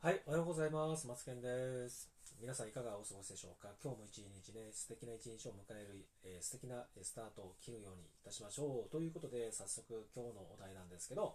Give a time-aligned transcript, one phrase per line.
[0.00, 1.08] はい、おはようございます。
[1.08, 2.08] マツケンです。
[2.40, 3.74] 皆さんいかがお過ごしでしょうか？
[3.82, 8.90] 今日も一日ね、素敵な一日を迎える、えー素敵なスタートを切るようにいたしましょう。
[8.92, 11.34] ということで、早速今日のお題なんですけど、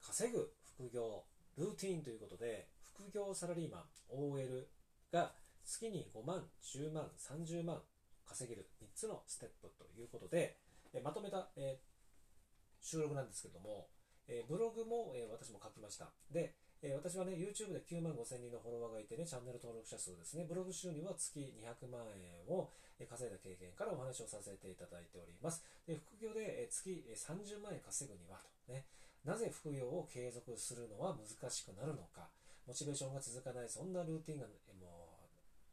[0.00, 1.24] 稼ぐ副業
[1.58, 4.70] ルーティンということで、副業サラリーマン OL
[5.10, 5.32] が
[5.64, 7.82] 月に5万、10万、30万
[8.24, 10.54] 稼げる3つのステップということで、
[10.94, 13.88] えーまとめた、えー収録なんですけども、
[14.28, 16.12] えブログも、え私も書きました。
[16.30, 22.68] で、えー私はね、YouTube で9万5千人のフォロワーがいてね、チャンネル登録者数ですね、ブログ収入は月200万円を
[23.08, 25.64] 稼いだ経験からお話をさせていただいております。
[25.86, 28.84] で副業で月30万円稼ぐにはと、ね、
[29.24, 32.28] なぜ副業を継続するのは難しくなるのか、
[32.66, 34.46] モチベーションが続かない、そんなルーティンが、
[34.78, 35.08] も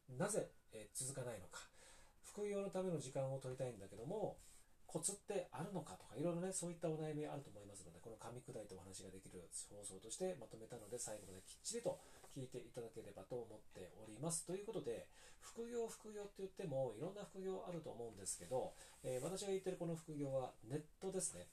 [0.08, 0.50] う、なぜ、
[0.94, 1.60] 続かないのか、
[2.22, 4.36] 副業のための時間を取りたいんだけども、
[4.94, 11.98] コツってあるのかとか、いろいろね、そういったお悩みあると思いますので、この噛み砕いてお話ができる放送としてまとめたので、最後まできっちりと
[12.30, 14.46] 聞いていただければと思っております。
[14.46, 15.10] ということで、
[15.42, 18.70] 副業、副業って言っても、いろんな副業あると思うんですけど、
[19.02, 21.50] えー私が言ってるこの副業はネットですね。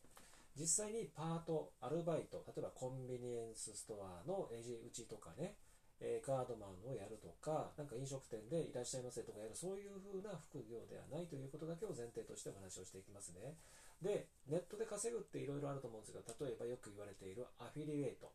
[0.54, 5.58] 実際にパート、アルバイト、例えばコンビニエンスストアのレジ打ちとかね、
[6.02, 13.56] えーガードマンをやるとか、なんか飲食店でいらっしゃいませとかやる、そういう風な副業ではないということだけを前提としてお話をしていきますね。
[14.02, 18.34] で、ネットで稼ぐっていろいろあると思うんですが、例えばよく言われているアフィリエイト、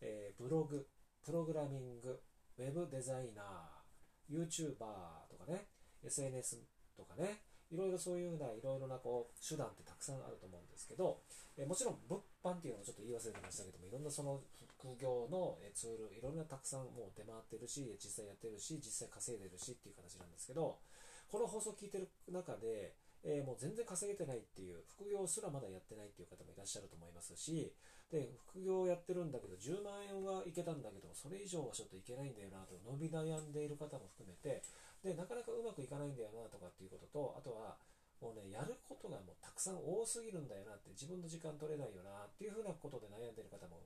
[0.00, 0.86] えーブログ、
[1.26, 2.22] プログラミング、
[2.58, 4.78] ウェブデザイナー、YouTuber
[5.26, 5.66] とかね、
[6.04, 6.62] SNS
[6.96, 11.18] とかね、いろいろそういうふうないろいろなこう手段ってたくさんあると思うんですけど、
[11.58, 14.40] えもちろん物販っていうのもちょっと言い忘れてましたけども、いろんなその
[14.78, 20.78] 副業のツール、いろんなたくさんもう出回ってるし、実際やってるし、実際稼いでるしっていう形なんですけど、
[21.32, 22.94] この放送聞いてる中で、
[23.26, 27.74] えーもう全然稼げてないっていう、副業すらまだやってないっていう方もいらっしゃると思いますし、
[28.10, 34.62] で、副業をやってるんだけど、10万円はいけたんだけど、それ以上はちょっといけないんだよなと、伸び悩んでいる方も含めて、
[35.02, 37.76] で、なかなかうまくいかないんだよなとかっていうことと、あとは、
[38.22, 43.82] もうね、やることがもうたくさん多すぎるんだよなって、自分の時間取れないよなっていうふうなことで悩んでいる方も、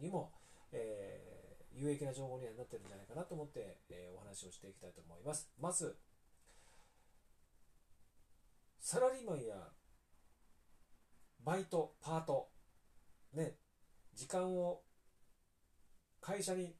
[0.00, 0.32] にも、
[0.72, 1.46] えー
[1.76, 5.50] 有益な情報にはなってるんじゃないかなと思って、えーお話をしていきたいと思います。
[5.60, 5.94] まず、
[8.88, 9.56] サラリーマンや
[11.44, 12.46] バイト、パート、
[13.34, 13.56] ね、
[14.14, 14.82] 時間を
[16.20, 16.76] 会社に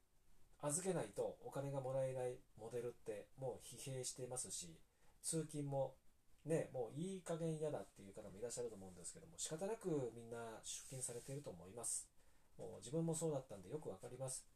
[0.63, 4.79] 預けないとお金がもらえないモデルってもう疲弊していますし、
[5.21, 5.97] 通勤も
[6.45, 12.09] ね、もういい加減嫌だっていう方もいらっしゃると思うんですけども、仕方なくみんな出勤されていると思います。
[12.57, 14.47] もう自分もそうだったんでよくわかります。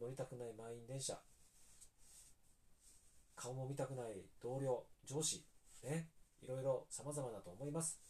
[0.00, 1.18] 乗りたくない満員電車、
[3.34, 5.44] 顔も見たくない同僚、上司、
[5.82, 6.06] ね、
[6.42, 8.00] いろいろ様々だと思います。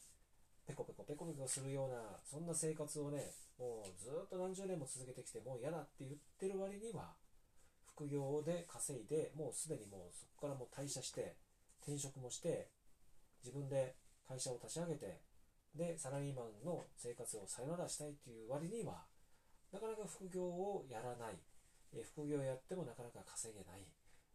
[0.67, 7.15] ペコペコペコペコするような、そんな生活をね、もうずっと何十年も続けてきて、もう嫌だって言ってる割には、
[7.95, 11.37] 副業で稼いで、もうすでにもうそこからもう退社して、
[11.83, 12.71] 転職もして、
[13.45, 15.21] 自分で会社を立ち上げて、
[15.75, 19.05] で、サラリーマンの生活をさよならしたいっていう割には、
[19.73, 21.37] なかなか副業をやらない、
[21.95, 23.87] え副業やってもなかなか稼げない、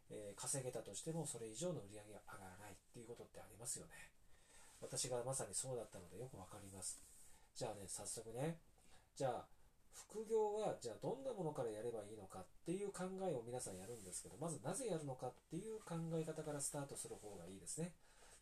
[0.09, 4.12] えー稼げたとしてもそれ以上の売り上げが上がらないっていうことってありますよね。
[4.81, 7.01] 私がまさにそうだったのでよくわかります。
[7.56, 8.59] じゃあね、早速ね、
[9.16, 9.47] じゃあ、
[9.91, 17.94] 副業はじゃあどんなものからやればいいのかっていう考えを皆さんやるんですけど、まずなぜやるのかっていう考え方からスタートする方がいいですね。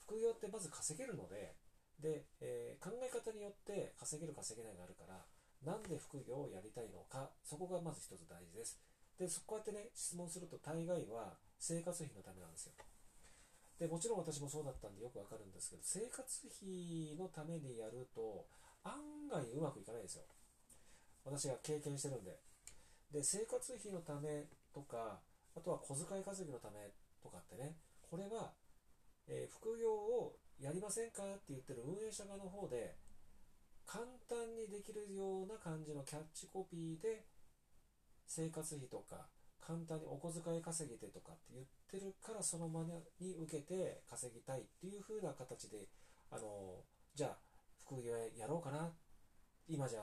[0.05, 1.55] 副業ってまず稼げるので、
[2.03, 5.23] で、えー考え方によって稼げる稼げないがあるから、
[5.63, 8.77] なんで副業をやりたいのか、そこがまず一つ大事です。
[9.17, 12.73] で、そこうやってね、質問すると大概は生活費のためなんですよ。
[13.79, 18.47] で、もちろん私もそうだったんでよくわかるんですけど、生活費のためにやると、
[18.83, 20.23] 案外うまくいかないですよ。
[21.25, 22.39] 私が経験してるんで。
[23.11, 25.19] で、生活費のためとか、
[25.55, 28.53] あとは小遣い稼ぎのためとかってね、これは、
[29.27, 32.95] えー副業をやりませんかって言ってる運営者側の方で、
[33.85, 37.25] 簡単にできるような感じのキャッチコピーで、
[38.27, 39.27] 生活費とか、
[39.65, 42.85] 簡単にお小遣い稼ぎでとかって言ってるから、その真
[43.19, 45.89] 似に受けて稼ぎたいっていう風な形で、
[46.29, 46.85] あの、
[47.15, 47.37] じゃあ、
[47.83, 48.93] 副業やろうかな。
[49.67, 50.01] 今じゃ、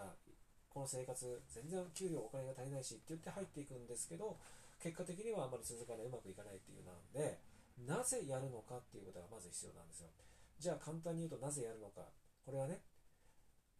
[0.69, 4.37] この生活、全然給料お金が足りないしって言って入っていくんですけど、
[4.83, 7.39] 結果的にはあまり続かない、うまくいかないっていうなんで、
[7.87, 10.11] なぜやるのかっていうことがまず必要なんですよ。
[10.59, 12.03] じゃあ簡単に言うとなぜやるのか。
[12.45, 12.83] これはね、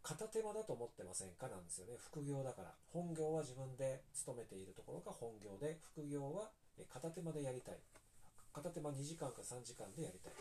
[0.03, 1.49] 片手間だと思ってませんか？
[1.49, 1.95] なんですよね。
[1.97, 2.75] 副業だから。
[2.93, 6.51] 本業は自分で勤めているところが本業で、副業は
[6.93, 7.79] 片手間でやりたい。
[8.53, 10.33] 片手間2時間か3時間でやりたい。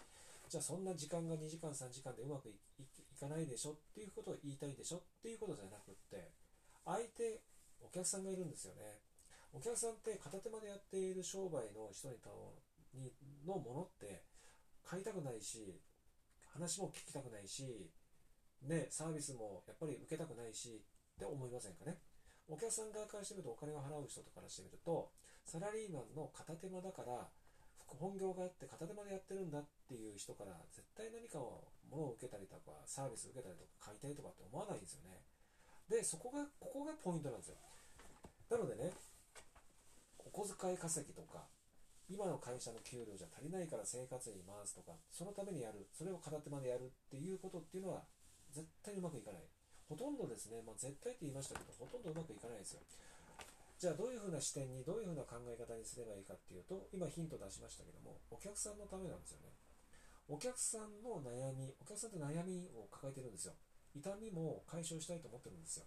[0.50, 2.54] じゃあそんな時間が2時間3時間でうまくい
[3.20, 6.32] かないでしょっていうことを言いたいでしょっていうことじゃなくって、
[6.84, 7.40] 相手、
[7.80, 9.00] お客さんがいるんですよね。
[9.54, 12.18] お客さんって片手間でやっている商売の人に
[12.96, 13.12] に
[13.46, 14.24] のものって
[14.84, 15.80] 買いたくないし
[16.52, 17.88] 話も聞きたくないし、
[18.62, 20.82] ね、サービスもやっぱり受けたくないし
[21.16, 21.98] って思いませんかね？
[22.48, 25.10] お客さん側からしてみるとお金を払う人とからしてみると
[25.46, 27.30] サラリーマンの片手間だから
[27.88, 35.20] 本業があって片手間でやってるんだっていう人から絶対何かを物を受けたりとかサービス受けたりとか買いたいとかって思わないんですよね。
[35.90, 37.58] でそこがここがポイントなんですよ。
[38.50, 38.92] なのでね
[40.20, 41.48] お小遣い稼ぎとか
[42.08, 48.04] 今の会社の給料じゃ足りないから生活に回すとかそのためにやるそれを片手間でやるっていうことっていうのは
[48.52, 49.44] 絶対うまくいかない。
[49.88, 52.82] ほとんどですね、まあ、絶対って言いましたけどほとんどうまくいかないですよ。
[53.76, 59.52] じゃあどういうふうな視点にどういうふうな考え方にすればいいかっていうと今ヒント出しましたけどもお客さんのためなんですよね。
[60.30, 63.54] お客さんの悩みお客さんって悩みを抱えてるんですよ。
[63.96, 65.86] 痛みも解消したいと思ってるんですよ。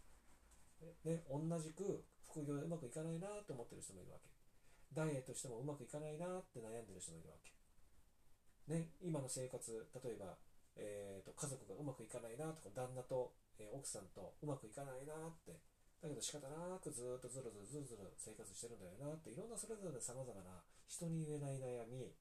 [1.05, 4.29] ね、同じく副業でうまくいかないなと思ってる人もいるわけ。
[4.93, 8.75] ダイエットしてもうまくいかないなって悩んでる人もいるわけ。
[8.75, 10.37] ね、今の生活例えば、
[10.77, 15.55] えーと、家族がうまくいかないなとか旦那と、えー、奥さんとうまくいかないなって
[16.03, 22.13] だけど仕方なくずっとずるずるずるずる生活してるんだよなっていろんなそれぞれさまざまな人に言えない悩み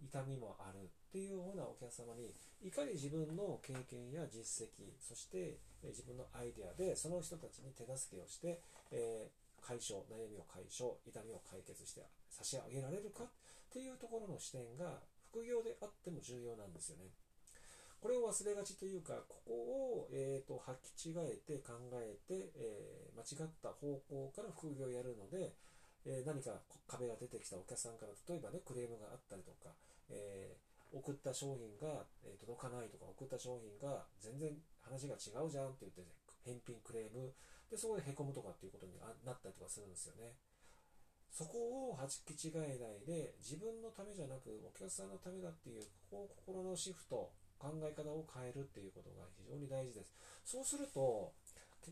[0.00, 8.62] 痛みもあるっていうようなお客様にいかに自分の経験や実績そして自分のアイデアでその人たちに手助けをして、
[8.92, 13.28] えー、解消悩みを解消痛みを解決して差し上げられるかっ
[13.72, 17.10] ていうところの視点が副業であっても重要なんですよね。
[18.00, 25.54] これを忘れがちというか、ここを、えーと、履き違えて考えて、えー、間違った方向から副業をやるので、
[26.06, 29.74] えー、何か壁が出てきたお客さんから例えばねクレームがあったりとか、
[30.10, 36.06] えー、送った商品が、え届かないとか送った商品が全然話が違うじゃんって言って、
[36.46, 37.34] 返品クレーム
[37.68, 38.94] でそこでへこむとかっていうことに
[39.26, 40.38] なったりとかするんですよね。
[41.30, 50.14] そこをはじき違えないで自分のためじゃなくお客さんのためだっていうここを心のシフト考え方を変えるっていうことが非常に大事です。
[50.44, 51.32] そうすると、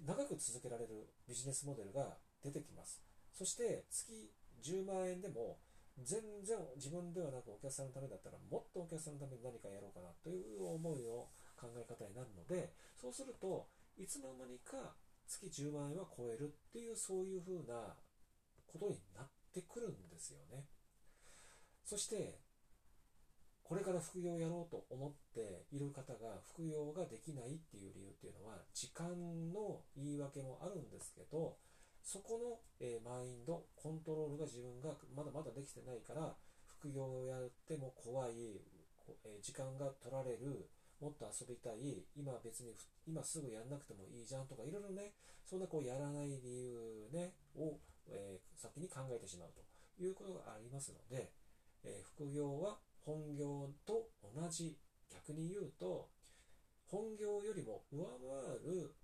[0.07, 3.03] 長く続けられるビジネスモデルが出てきます。
[3.33, 4.31] そして月
[4.63, 5.59] 10万円でも
[6.03, 14.93] 全然自分ではなくお客さんのためだったらもっとお客さんのために何かやろうかなという思いの考え方になるのでそうするといつの間にか
[15.27, 17.97] 月10万円は超えるっていうそういうふうな
[18.67, 20.65] ことになってくるんですよね
[21.85, 22.41] そして
[23.67, 29.11] これから副業をやろうと思っている方が副業ができないっていう理由っていうのは時間
[29.53, 31.59] の言い訳もあるんですけど
[32.07, 36.37] そこの、え、マインドコントロールが自分がまだまだできてないから
[36.79, 38.63] 副業をやっても怖い、
[39.27, 40.71] え、時間が取られる
[41.03, 42.71] もっと遊びたい今別に
[43.05, 47.75] 今すぐやんなくてもいいじゃんとかいろいろねそんなこうやらない理由ねを、
[48.07, 49.67] え、先に考えてしまうと
[49.99, 51.33] いうことがありますので、
[51.83, 54.77] え副業は本業と同じ。
[55.27, 56.11] 逆に言うと
[56.91, 58.95] 本業よりも上回る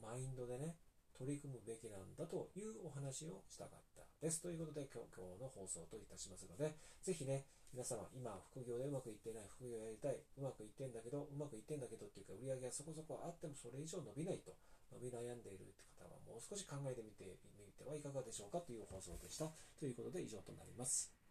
[0.00, 0.76] マインドでね
[1.16, 4.42] 取り組むべきなんだというお話をしたかったです。
[4.42, 14.54] ということで今日の放送といたしますのでぜひね皆様今副業でうまくいってない副業やりたいうまくいってんだけどうまくいってんだけどっていうか売り上げがそこそこあってもそれ以上伸びないと
[14.92, 17.24] 伸び悩んでいるって方はもう少し考えてみて
[17.58, 19.50] みてはいかがでしょうかという放送でした。
[19.78, 21.23] ということで以上となります。